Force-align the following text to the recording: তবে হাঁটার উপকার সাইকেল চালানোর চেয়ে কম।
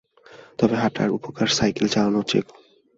তবে 0.59 0.75
হাঁটার 0.77 1.09
উপকার 1.11 1.47
সাইকেল 1.57 1.87
চালানোর 1.87 2.25
চেয়ে 2.27 2.43
কম। 2.47 2.59